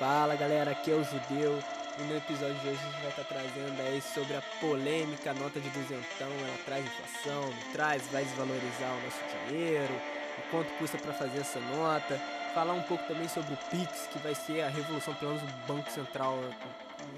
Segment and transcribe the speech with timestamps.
[0.00, 1.62] Fala galera, aqui é o Judeu.
[1.98, 5.60] E no episódio de hoje a gente vai estar trazendo aí sobre a polêmica nota
[5.60, 9.92] de duzentão, ela traz inflação, traz, vai desvalorizar o nosso dinheiro,
[10.38, 12.18] o quanto custa para fazer essa nota,
[12.54, 15.66] falar um pouco também sobre o Pix, que vai ser a revolução pelo menos do
[15.66, 16.38] Banco Central,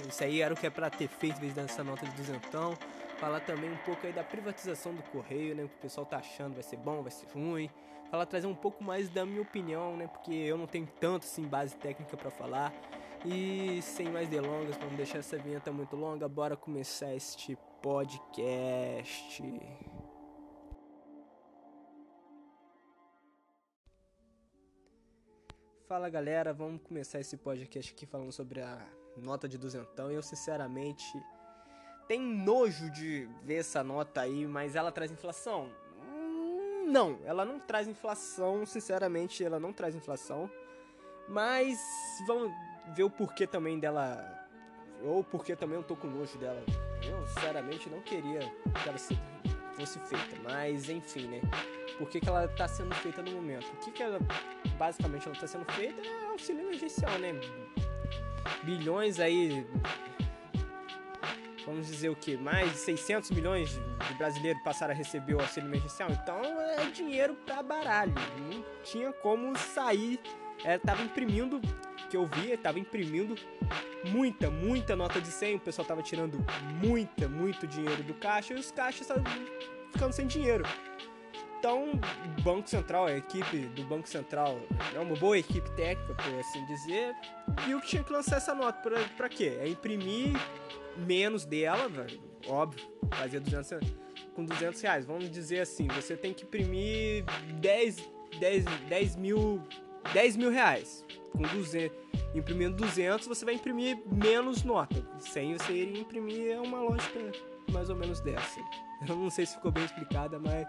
[0.09, 2.77] isso aí era o que é para ter feito em vez dessa nota de duzentão,
[3.23, 6.17] falar também um pouco aí da privatização do correio, né, o que o pessoal tá
[6.17, 7.71] achando, vai ser bom, vai ser ruim,
[8.11, 10.09] falar trazer um pouco mais da minha opinião, né?
[10.09, 12.75] Porque eu não tenho tanto assim base técnica para falar.
[13.25, 19.41] E sem mais delongas, não deixar essa vinheta muito longa, bora começar este podcast.
[25.87, 28.85] Fala galera, vamos começar esse podcast aqui falando sobre a
[29.17, 30.11] nota de duzentão.
[30.11, 31.07] Eu sinceramente
[32.13, 35.71] tenho nojo de ver essa nota aí, mas ela traz inflação?
[36.87, 40.51] Não, ela não traz inflação, sinceramente, ela não traz inflação.
[41.27, 41.79] Mas
[42.27, 42.53] vamos
[42.95, 44.47] ver o porquê também dela.
[45.03, 46.63] Ou porquê também eu tô com nojo dela.
[47.03, 50.37] Eu, sinceramente, não queria que ela fosse feita.
[50.45, 51.41] Mas, enfim, né?
[51.97, 53.73] Por que, que ela tá sendo feita no momento?
[53.73, 54.19] O que, que ela.
[54.77, 57.33] Basicamente, ela tá sendo feita é auxílio emergencial, né?
[58.65, 59.67] Bilhões aí
[61.65, 65.69] vamos dizer o que, mais de 600 milhões de brasileiros passaram a receber o auxílio
[65.69, 66.11] emergencial.
[66.11, 68.15] Então é dinheiro para baralho.
[68.39, 70.21] Não tinha como sair.
[70.65, 71.61] É, tava imprimindo,
[72.09, 73.35] que eu vi, tava imprimindo
[74.05, 75.57] muita, muita nota de 100.
[75.57, 76.39] O pessoal tava tirando
[76.81, 79.25] muita, muito dinheiro do caixa e os caixas estavam
[79.93, 80.65] ficando sem dinheiro.
[81.63, 84.59] Então, o Banco Central, a equipe do Banco Central,
[84.93, 87.15] é uma boa equipe técnica, por assim dizer,
[87.65, 88.83] viu que tinha que lançar essa nota.
[89.17, 89.59] Pra quê?
[89.61, 90.33] É imprimir
[90.97, 93.79] menos dela, velho, óbvio, fazia 200,
[94.35, 95.05] com 200 reais.
[95.05, 97.25] Vamos dizer assim, você tem que imprimir
[97.61, 99.63] 10, 10, 10 mil,
[100.13, 101.07] 10 mil reais.
[101.31, 101.97] Com 200,
[102.35, 105.01] imprimindo 200, você vai imprimir menos nota.
[105.21, 107.21] Sem você iria imprimir é uma lógica
[107.71, 108.59] mais ou menos dessa.
[109.09, 110.67] Eu não sei se ficou bem explicada, mas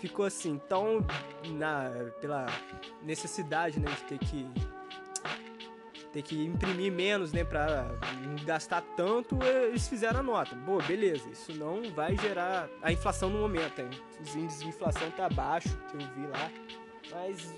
[0.00, 0.50] ficou assim.
[0.50, 1.04] Então,
[1.50, 1.90] na,
[2.20, 2.46] pela
[3.02, 4.46] necessidade né, de ter que
[6.12, 7.86] ter que imprimir menos, né, para
[8.44, 10.54] gastar tanto, eles fizeram a nota.
[10.56, 11.28] Boa, beleza.
[11.28, 13.90] Isso não vai gerar a inflação no momento, hein?
[14.20, 16.50] Os índices de inflação tá baixo, que eu vi lá.
[17.10, 17.54] Mas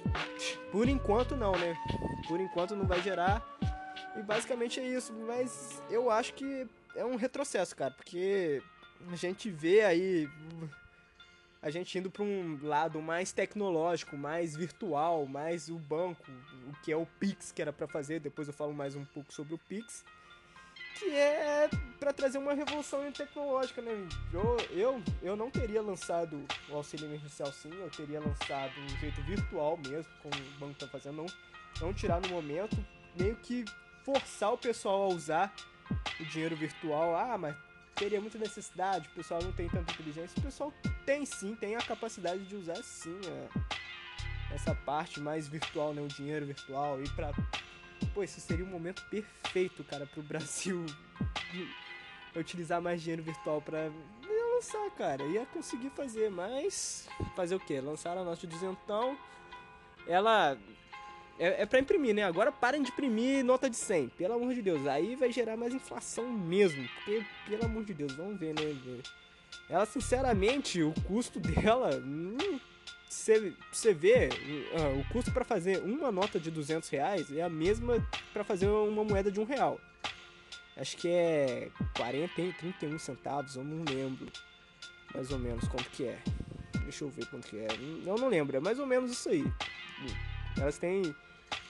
[0.70, 1.76] por enquanto não, né?
[2.26, 3.42] Por enquanto não vai gerar.
[4.16, 6.66] E basicamente é isso, mas eu acho que
[6.96, 8.60] é um retrocesso, cara, porque
[9.10, 10.28] a gente vê aí
[11.62, 16.30] a gente indo para um lado mais tecnológico, mais virtual, mais o banco,
[16.68, 19.32] o que é o Pix que era para fazer, depois eu falo mais um pouco
[19.32, 20.04] sobre o Pix,
[20.98, 23.92] que é para trazer uma revolução tecnológica, né?
[24.32, 29.20] Eu, eu, eu não teria lançado o auxílio emergencial sim, eu teria lançado um jeito
[29.22, 31.26] virtual mesmo, como o banco está fazendo, não,
[31.80, 32.76] não tirar no momento,
[33.18, 33.64] meio que
[34.02, 35.54] forçar o pessoal a usar
[36.18, 37.14] o dinheiro virtual.
[37.16, 37.54] Ah, mas
[38.00, 40.38] teria muita necessidade, o pessoal não tem tanta inteligência.
[40.38, 40.72] O pessoal
[41.04, 46.00] tem sim, tem a capacidade de usar sim é, essa parte mais virtual, né?
[46.00, 47.02] O dinheiro virtual.
[47.02, 47.30] E pra.
[48.14, 50.86] Pô, esse seria o momento perfeito, cara, pro Brasil
[52.34, 53.90] utilizar mais dinheiro virtual pra
[54.54, 55.22] lançar, cara.
[55.24, 57.06] Ia conseguir fazer, mas.
[57.36, 57.82] Fazer o quê?
[57.82, 59.16] Lançaram a nossa duzentão.
[60.06, 60.56] Ela
[61.40, 62.22] é, é pra imprimir, né?
[62.22, 64.86] Agora parem de imprimir nota de 100, pelo amor de Deus.
[64.86, 66.86] Aí vai gerar mais inflação mesmo.
[66.96, 69.02] Porque, pelo amor de Deus, vamos ver, né?
[69.68, 71.90] Ela, sinceramente, o custo dela.
[73.08, 77.48] Você, você vê, uh, o custo para fazer uma nota de 200 reais é a
[77.48, 79.80] mesma para fazer uma moeda de um real.
[80.76, 84.28] Acho que é 40 e 31 centavos, eu não lembro
[85.12, 86.18] mais ou menos quanto que é.
[86.82, 87.66] Deixa eu ver quanto que é.
[88.06, 89.44] Eu não lembro, é mais ou menos isso aí.
[90.56, 91.14] Elas têm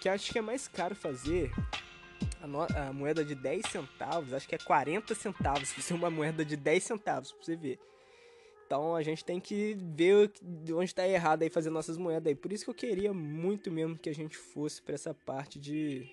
[0.01, 1.53] que acho que é mais caro fazer
[2.43, 6.45] a, no, a, moeda de 10 centavos, acho que é 40 centavos, fazer uma moeda
[6.45, 7.79] de 10 centavos, pra você ver.
[8.67, 10.31] Então a gente tem que ver
[10.73, 12.37] onde está errado aí fazer nossas moedas aí.
[12.37, 16.09] Por isso que eu queria muito mesmo que a gente fosse para essa parte de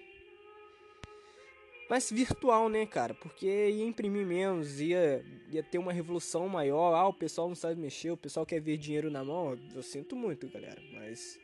[1.88, 3.14] mais virtual, né, cara?
[3.14, 6.96] Porque ia imprimir menos, ia, ia ter uma revolução maior.
[6.96, 9.58] Ah, o pessoal não sabe mexer, o pessoal quer ver dinheiro na mão.
[9.76, 11.40] Eu sinto muito, galera, mas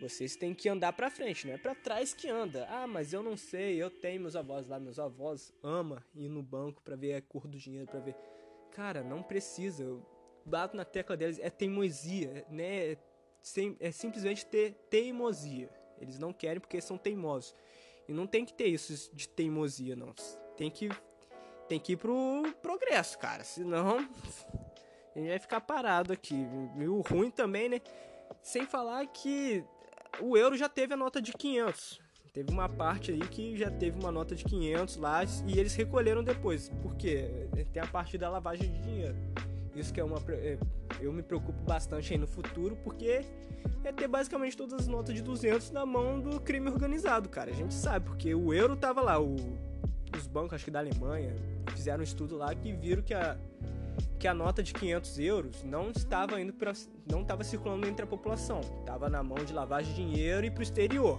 [0.00, 2.66] vocês têm que andar para frente, não é para trás que anda.
[2.68, 6.42] Ah, mas eu não sei, eu tenho meus avós lá, meus avós ama ir no
[6.42, 8.16] banco para ver a cor do dinheiro, para ver.
[8.72, 9.82] Cara, não precisa.
[9.82, 10.04] Eu
[10.44, 12.92] bato na tecla deles, é teimosia, né?
[12.92, 12.98] É,
[13.80, 15.70] é simplesmente ter teimosia.
[15.98, 17.54] Eles não querem porque são teimosos.
[18.08, 20.12] E não tem que ter isso de teimosia, não.
[20.56, 20.88] Tem que
[21.68, 23.42] tem que ir pro progresso, cara.
[23.42, 23.98] Senão
[25.14, 26.46] a gente vai ficar parado aqui.
[26.76, 27.80] E o ruim também, né?
[28.42, 29.64] Sem falar que
[30.20, 32.00] o euro já teve a nota de 500.
[32.32, 36.24] Teve uma parte aí que já teve uma nota de 500 lá e eles recolheram
[36.24, 36.68] depois.
[36.82, 37.48] Por quê?
[37.72, 39.14] Tem a parte da lavagem de dinheiro.
[39.74, 40.18] Isso que é uma.
[40.28, 40.58] É,
[41.00, 43.24] eu me preocupo bastante aí no futuro, porque
[43.84, 47.50] é ter basicamente todas as notas de 200 na mão do crime organizado, cara.
[47.50, 49.36] A gente sabe, porque o euro tava lá, o,
[50.16, 51.34] os bancos, acho que da Alemanha,
[51.70, 53.36] fizeram um estudo lá que viram que a,
[54.18, 56.72] que a nota de 500 euros não estava indo para
[57.10, 60.60] não estava circulando entre a população, estava na mão de lavagem de dinheiro e para
[60.60, 61.18] o exterior,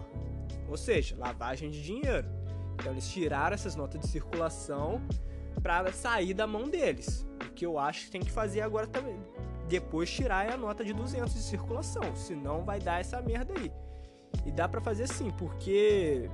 [0.68, 2.28] ou seja, lavagem de dinheiro.
[2.74, 5.02] Então eles tiraram essas notas de circulação
[5.62, 7.26] para sair da mão deles.
[7.48, 9.18] O que eu acho que tem que fazer agora também,
[9.68, 13.72] depois tirar a nota de 200 de circulação, senão vai dar essa merda aí.
[14.46, 16.30] E dá para fazer sim, porque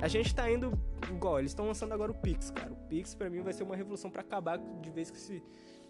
[0.00, 0.72] a gente tá indo
[1.10, 2.72] igual, eles estão lançando agora o Pix, cara.
[2.72, 5.42] O Pix para mim vai ser uma revolução para acabar de vez com esse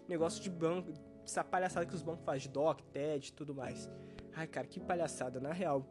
[0.07, 0.91] negócio de banco,
[1.23, 3.89] essa palhaçada que os bancos fazem, DOC, TED e tudo mais.
[4.35, 5.85] Ai, cara, que palhaçada, na real.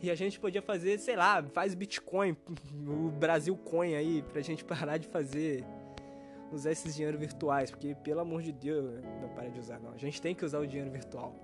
[0.00, 2.36] E a gente podia fazer, sei lá, faz Bitcoin,
[2.86, 5.64] o Brasil Coin aí, pra gente parar de fazer
[6.52, 9.92] usar esses dinheiro virtuais, porque pelo amor de Deus, não para de usar não.
[9.92, 11.34] A gente tem que usar o dinheiro virtual.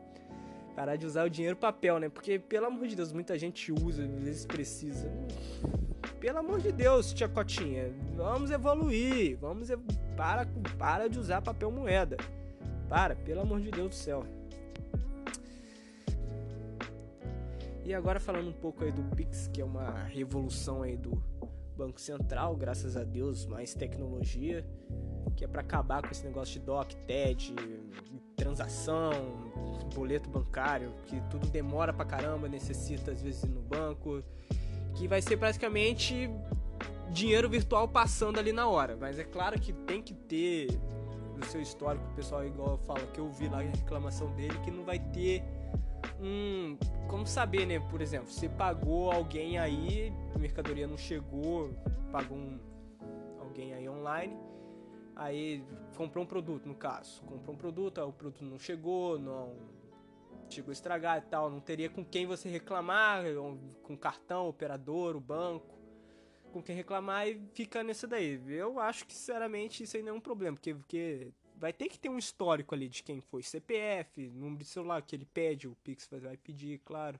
[0.78, 2.08] Parar de usar o dinheiro papel, né?
[2.08, 5.10] Porque pelo amor de Deus, muita gente usa, às vezes precisa.
[6.20, 9.80] Pelo amor de Deus, tia Cotinha, vamos evoluir, vamos ev...
[10.16, 10.46] para
[10.78, 12.16] para de usar papel moeda.
[12.88, 14.24] Para, pelo amor de Deus do céu.
[17.84, 21.20] E agora falando um pouco aí do Pix, que é uma revolução aí do
[21.76, 24.64] Banco Central, graças a Deus, mais tecnologia,
[25.38, 27.54] que é para acabar com esse negócio de DOC, TED,
[28.34, 29.12] transação,
[29.94, 34.20] boleto bancário, que tudo demora pra caramba, necessita às vezes ir no banco,
[34.96, 36.28] que vai ser praticamente
[37.12, 38.96] dinheiro virtual passando ali na hora.
[39.00, 40.76] Mas é claro que tem que ter
[41.36, 44.72] no seu histórico, o pessoal igual fala que eu vi lá a reclamação dele que
[44.72, 45.44] não vai ter
[46.20, 46.76] um.
[47.06, 47.78] Como saber, né?
[47.78, 51.70] Por exemplo, você pagou alguém aí, mercadoria não chegou,
[52.10, 52.58] pagou um,
[53.38, 54.36] alguém aí online,
[55.18, 55.64] aí
[55.96, 57.20] comprou um produto, no caso.
[57.22, 59.54] Comprou um produto, o produto não chegou, não
[60.48, 63.24] chegou a estragar e tal, não teria com quem você reclamar,
[63.82, 65.76] com cartão, operador, o banco,
[66.52, 68.40] com quem reclamar e fica nessa daí.
[68.48, 71.98] Eu acho que, sinceramente, isso aí não é um problema, porque, porque vai ter que
[71.98, 73.42] ter um histórico ali de quem foi.
[73.42, 77.18] CPF, número de celular que ele pede, o Pix vai pedir, claro.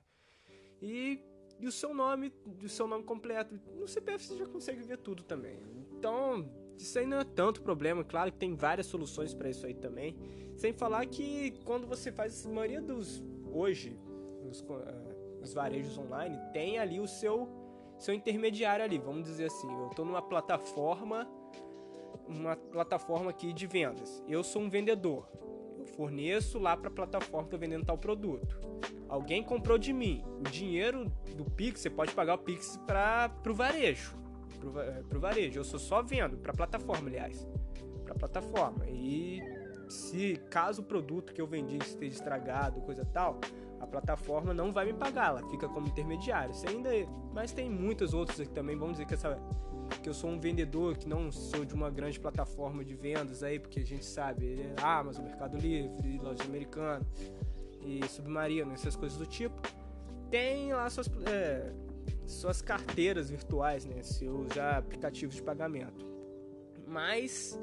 [0.81, 1.21] E,
[1.59, 3.59] e o seu nome, o seu nome completo.
[3.75, 5.59] No CPF você já consegue ver tudo também.
[5.91, 6.49] Então,
[6.83, 8.03] isso aí não é tanto problema.
[8.03, 10.15] Claro que tem várias soluções para isso aí também.
[10.55, 13.99] Sem falar que quando você faz a maioria dos hoje
[14.49, 17.47] os, uh, os varejos online tem ali o seu
[17.97, 19.69] seu intermediário ali, vamos dizer assim.
[19.69, 21.27] Eu estou numa plataforma
[22.29, 24.23] uma plataforma aqui de vendas.
[24.27, 25.27] Eu sou um vendedor.
[25.77, 28.59] Eu forneço lá para a plataforma que eu vendendo tal produto.
[29.07, 30.23] Alguém comprou de mim.
[30.39, 34.18] O dinheiro do Pix, você pode pagar o Pix para o varejo.
[34.59, 35.59] Para o varejo.
[35.59, 37.47] Eu sou só vendo, para plataforma, aliás.
[38.03, 38.85] Para plataforma.
[38.87, 39.41] E
[39.87, 43.39] se caso o produto que eu vendi esteja estragado, coisa tal,
[43.79, 46.53] a plataforma não vai me pagar, ela fica como intermediário.
[46.53, 46.89] Você ainda,
[47.33, 49.37] mas tem muitas outras aqui também, vamos dizer que essa
[50.03, 53.59] que eu sou um vendedor, que não sou de uma grande plataforma de vendas aí,
[53.59, 57.07] porque a gente sabe, é Amazon, Mercado Livre, lojas americanas
[57.81, 59.59] e Submarino, essas coisas do tipo.
[60.29, 61.73] Tem lá suas, é,
[62.29, 64.01] suas carteiras virtuais, né?
[64.03, 66.05] Seus aplicativos de pagamento.
[66.87, 67.59] Mas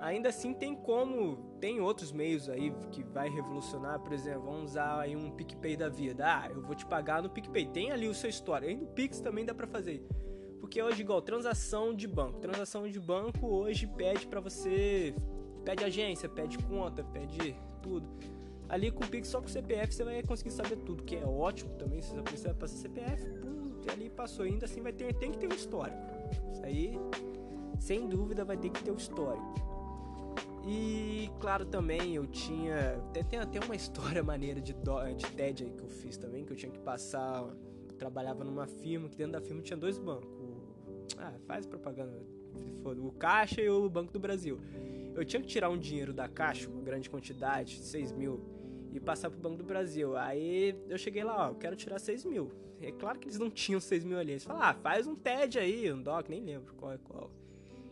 [0.00, 5.00] ainda assim tem como, tem outros meios aí que vai revolucionar, por exemplo, vamos usar
[5.00, 6.24] aí um PicPay da vida.
[6.26, 7.66] Ah, eu vou te pagar no PicPay.
[7.66, 8.68] Tem ali o seu história.
[8.68, 10.04] Aí no Pix também dá para fazer.
[10.60, 12.38] Porque hoje, igual, transação de banco.
[12.40, 15.14] Transação de banco hoje pede para você.
[15.64, 18.08] Pede agência, pede conta, pede tudo.
[18.68, 21.24] Ali com o Pix, só com o CPF, você vai conseguir saber tudo, que é
[21.24, 22.00] ótimo também.
[22.00, 23.28] Você só precisa passar CPF,
[23.86, 24.44] e ali passou.
[24.44, 25.98] Ainda assim, vai ter, tem que ter um histórico.
[26.52, 26.98] Isso aí,
[27.78, 29.54] sem dúvida, vai ter que ter um histórico.
[30.66, 33.00] E claro também eu tinha.
[33.12, 36.56] Tem, até uma história maneira de, de TED aí que eu fiz também, que eu
[36.56, 37.42] tinha que passar.
[37.88, 40.40] Eu trabalhava numa firma, que dentro da firma tinha dois bancos
[41.18, 42.22] ah, faz propaganda.
[42.84, 44.58] O Caixa e o Banco do Brasil.
[45.14, 48.40] Eu tinha que tirar um dinheiro da Caixa, uma grande quantidade, 6 mil,
[48.92, 50.16] e passar pro Banco do Brasil.
[50.16, 52.50] Aí eu cheguei lá, ó, eu quero tirar 6 mil.
[52.80, 54.32] É claro que eles não tinham 6 mil ali.
[54.32, 57.30] Eles falaram, ah, faz um TED aí, um DOC, nem lembro qual é qual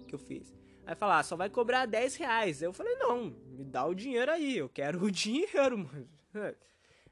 [0.07, 0.55] que eu fiz.
[0.87, 2.63] Aí falar, ah, só vai cobrar 10 reais.
[2.63, 6.09] Eu falei, não, me dá o dinheiro aí, eu quero o dinheiro, mano.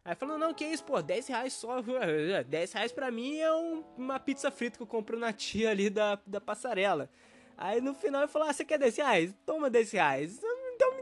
[0.03, 1.83] Aí falou, não, que isso, pô, 10 reais só.
[2.49, 5.91] 10 reais pra mim é um, uma pizza frita que eu compro na tia ali
[5.91, 7.11] da, da passarela.
[7.57, 9.35] Aí no final ele falou, ah, você quer 10 reais?
[9.45, 10.41] Toma 10 reais.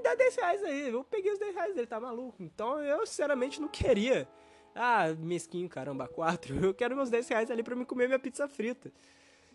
[0.05, 0.91] Dá 10 reais aí.
[0.91, 2.43] Eu peguei os 10 reais dele, tá maluco?
[2.43, 4.29] Então eu sinceramente não queria
[4.75, 6.55] Ah, mesquinho, caramba, quatro.
[6.63, 8.93] Eu quero meus 10 reais ali pra me comer minha pizza frita.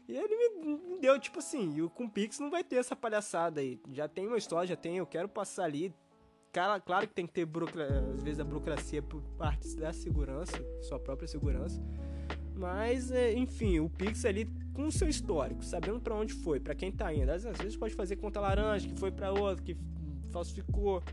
[0.07, 3.79] E ele me, deu, tipo assim, e com Pix não vai ter essa palhaçada aí.
[3.93, 5.93] Já tem uma história, já tem, eu quero passar ali.
[6.51, 7.47] Cara, claro que tem que ter,
[8.15, 11.79] às vezes, a burocracia por parte da segurança, sua própria segurança.
[12.55, 16.73] Mas, é, enfim, o Pix ali com o seu histórico, sabendo para onde foi, para
[16.73, 17.29] quem tá indo.
[17.29, 19.77] Às vezes pode fazer conta laranja, que foi para outro, que
[20.31, 21.03] falsificou.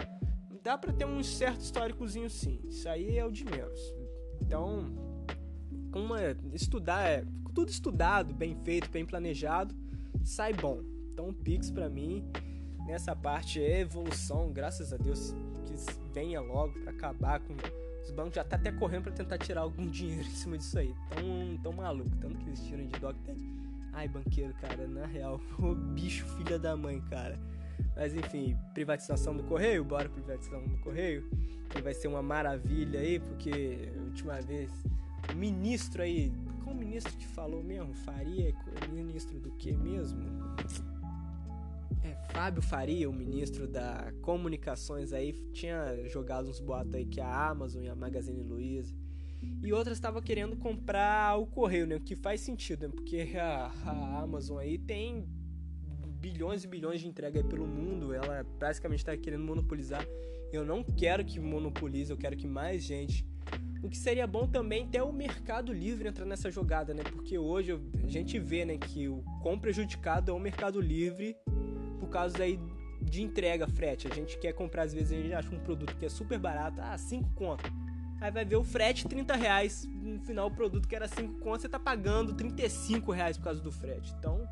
[0.62, 2.60] Dá para ter um certo históricozinho sim.
[2.64, 3.80] Isso aí é o de menos.
[4.40, 4.92] Então,
[5.94, 6.18] uma,
[6.52, 9.74] estudar é tudo estudado, bem feito, bem planejado,
[10.24, 10.82] sai bom.
[11.12, 12.22] Então o Pix para mim
[12.86, 15.74] nessa parte é evolução, graças a Deus que
[16.12, 17.56] venha logo para acabar com
[18.02, 20.94] os bancos já tá até correndo para tentar tirar algum dinheiro em cima disso aí.
[21.10, 23.18] Tão, tão maluco, tanto que eles tiram de dog
[23.92, 27.40] Ai, banqueiro, cara, na real, o bicho filha da mãe, cara.
[27.94, 31.28] Mas enfim, privatização do Correio, bora privatização do Correio,
[31.70, 34.70] que vai ser uma maravilha aí, porque última vez
[35.32, 36.32] o ministro aí
[36.66, 37.94] qual ministro que falou mesmo?
[37.94, 38.52] Faria
[38.88, 40.20] ministro do que mesmo?
[42.02, 47.48] É, Fábio Faria, o ministro da Comunicações aí, tinha jogado uns boatos aí que a
[47.50, 48.92] Amazon e a Magazine Luiza
[49.62, 51.96] e outras estavam querendo comprar o correio, né?
[51.96, 52.92] O que faz sentido, né?
[52.92, 55.24] Porque a, a Amazon aí tem
[56.20, 60.06] bilhões e bilhões de entrega pelo mundo, ela praticamente está querendo monopolizar.
[60.52, 63.26] Eu não quero que monopolize, eu quero que mais gente
[63.82, 67.04] o que seria bom também ter o Mercado Livre entrar nessa jogada, né?
[67.04, 71.36] Porque hoje a gente vê, né, que o quão prejudicado é o Mercado Livre
[72.00, 72.58] por causa aí
[73.00, 74.08] de entrega, frete.
[74.10, 76.80] A gente quer comprar, às vezes a gente acha um produto que é super barato,
[76.80, 77.64] ah, 5 conto.
[78.20, 79.86] Aí vai ver o frete 30 reais.
[79.86, 83.60] No final, o produto que era 5 conto, você tá pagando 35 reais por causa
[83.60, 84.12] do frete.
[84.18, 84.48] Então,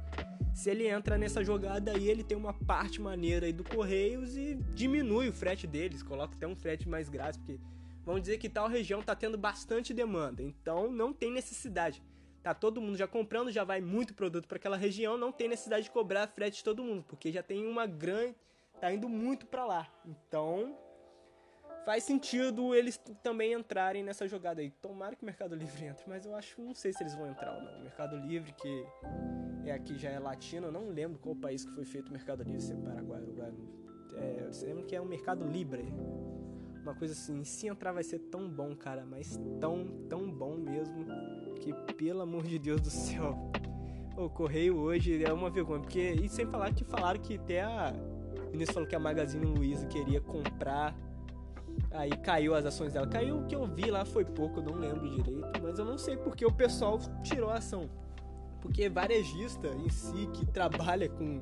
[0.54, 4.54] se ele entra nessa jogada aí, ele tem uma parte maneira aí do Correios e
[4.74, 6.02] diminui o frete deles.
[6.02, 7.58] Coloca até um frete mais grátis, porque
[8.04, 12.00] vamos dizer que tal região está tendo bastante demanda, então não tem necessidade.
[12.40, 15.84] Tá todo mundo já comprando, já vai muito produto para aquela região, não tem necessidade
[15.84, 18.36] de cobrar frete de todo mundo, porque já tem uma grande,
[18.80, 19.88] tá indo muito para lá.
[20.06, 20.78] Então,
[21.84, 24.70] faz sentido eles também entrarem nessa jogada aí.
[24.70, 27.54] Tomara que o Mercado Livre entre, mas eu acho, não sei se eles vão entrar
[27.54, 27.78] ou não.
[27.78, 28.86] O Mercado Livre, que
[29.64, 32.42] é aqui já é latino, eu não lembro qual país que foi feito o Mercado
[32.42, 33.52] Livre, se é Paraguai, Uruguai.
[34.14, 35.92] É, eu lembro que é o Mercado Libre
[36.84, 41.06] uma coisa assim, se entrar vai ser tão bom, cara, mas tão, tão bom mesmo,
[41.58, 43.34] que pelo amor de Deus do céu.
[44.16, 47.92] O correio hoje é uma vergonha, porque e sem falar que falaram que até a
[48.46, 50.96] o ministro falou que a Magazine Luiza queria comprar
[51.90, 53.06] Aí caiu as ações dela.
[53.06, 55.98] Caiu o que eu vi lá foi pouco, eu não lembro direito, mas eu não
[55.98, 57.88] sei porque o pessoal tirou a ação.
[58.60, 61.40] Porque varejista em si que trabalha com,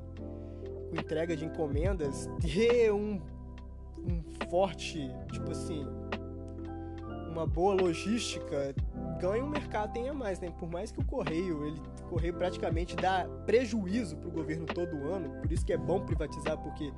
[0.91, 3.21] com entrega de encomendas ter um
[4.05, 5.87] um forte, tipo assim,
[7.31, 8.75] uma boa logística,
[9.21, 10.51] ganha um mercado tenha mais, né?
[10.59, 15.41] Por mais que o correio, ele correio praticamente dá prejuízo para o governo todo ano,
[15.41, 16.93] por isso que é bom privatizar porque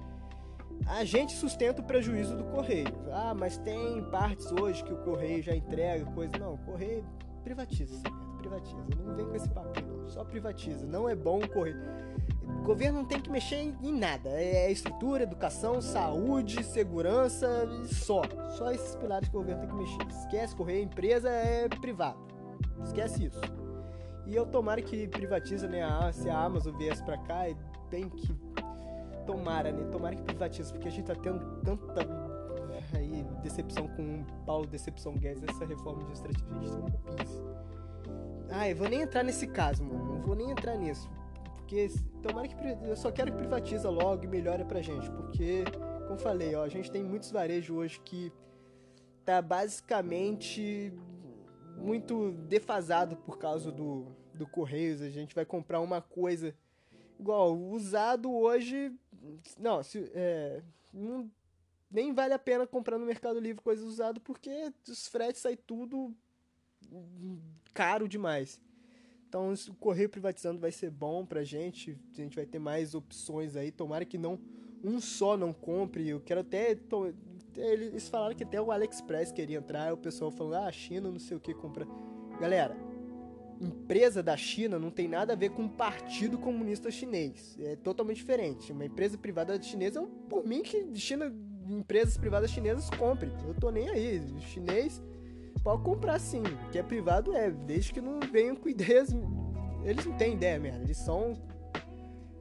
[0.87, 2.95] a gente sustenta o prejuízo do correio.
[3.12, 6.33] Ah, mas tem partes hoje que o correio já entrega coisa.
[6.38, 7.04] Não, o correio
[7.43, 8.00] privatiza,
[8.38, 8.85] privatiza.
[9.04, 10.87] Não vem com esse papel, só privatiza.
[10.87, 11.78] Não é bom o correio
[12.47, 14.31] o governo não tem que mexer em nada.
[14.31, 17.47] É estrutura, educação, saúde, segurança
[17.83, 18.23] e só.
[18.57, 20.21] Só esses pilares que o governo tem que mexer.
[20.23, 22.19] Esquece correr, empresa é privado.
[22.83, 23.40] Esquece isso.
[24.26, 25.83] E eu tomara que privatiza, né?
[26.12, 27.45] Se a Amazon viesse pra cá,
[27.90, 28.35] tem que.
[29.26, 29.85] Tomara, né?
[29.90, 32.02] Tomara que privatiza, porque a gente tá tendo tanta
[32.97, 36.57] aí, decepção com o Paulo Decepção Guedes, essa reforma administrativa.
[36.57, 37.54] A gente tem um.
[38.50, 40.14] Ah, eu vou nem entrar nesse caso, mano.
[40.14, 41.11] Não vou nem entrar nisso.
[41.57, 41.90] Porque
[42.23, 42.54] tomara que
[42.87, 45.64] eu só quero que privatiza logo e melhore pra gente, porque
[46.07, 48.31] como falei, ó, a gente tem muitos varejos hoje que
[49.25, 50.93] tá basicamente
[51.78, 55.00] muito defasado por causa do, do Correios.
[55.00, 56.54] A gente vai comprar uma coisa
[57.19, 58.93] igual usado hoje.
[59.59, 60.62] Não, se, é,
[60.93, 61.31] não,
[61.90, 66.14] nem vale a pena comprar no Mercado Livre coisa usada porque os fretes saem tudo
[67.73, 68.61] caro demais.
[69.28, 71.99] Então, o correio privatizando vai ser bom pra gente.
[72.12, 73.73] A gente vai ter mais opções aí.
[73.73, 74.38] Tomara que não
[74.83, 76.09] um só não compre.
[76.09, 76.78] Eu quero até.
[77.57, 79.93] Eles falaram que até o AliExpress queria entrar.
[79.93, 81.87] O pessoal falou: ah, China não sei o que compra.
[82.38, 82.76] Galera,
[83.61, 87.56] empresa da China não tem nada a ver com o Partido Comunista Chinês.
[87.61, 88.73] É totalmente diferente.
[88.73, 91.32] Uma empresa privada chinesa, por mim que China,
[91.68, 93.32] empresas privadas chinesas comprem.
[93.46, 94.18] Eu tô nem aí.
[94.18, 95.02] O chinês
[95.62, 96.42] pode comprar sim.
[96.70, 99.08] Que é privado é, desde que não venham com ideias.
[99.84, 101.32] Eles não têm ideia mesmo, eles são.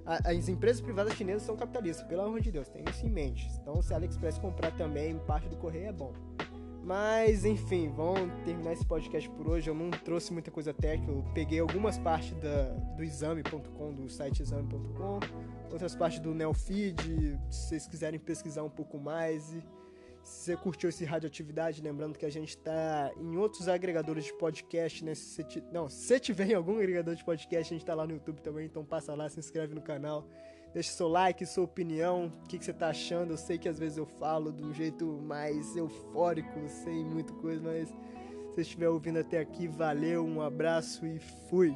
[0.06, 3.48] As empresas privadas chinesas são capitalistas, pelo amor de Deus, tem isso em mente.
[3.62, 6.12] Então, se a AliExpress comprar também parte do correio é bom.
[6.84, 9.70] Mas enfim, vamos terminar esse podcast por hoje.
[9.70, 12.64] Eu não trouxe muita coisa técnica, eu peguei algumas partes da,
[12.98, 15.20] do exame.com, do site exame.com,
[15.72, 19.54] outras partes do Neofeed, se vocês quiserem pesquisar um pouco mais.
[19.54, 19.64] E
[20.24, 25.06] se você curtiu esse radioatividade, lembrando que a gente está em outros agregadores de podcast,
[25.06, 25.16] né?
[25.16, 28.14] Se você, não, se tiver em algum agregador de podcast, a gente está lá no
[28.14, 30.28] YouTube também, então passa lá, se inscreve no canal.
[30.74, 33.32] Deixa seu like, sua opinião, o que, que você tá achando.
[33.32, 37.62] Eu sei que às vezes eu falo de um jeito mais eufórico, sem muita coisa,
[37.62, 37.90] mas
[38.56, 41.76] se estiver ouvindo até aqui, valeu, um abraço e fui!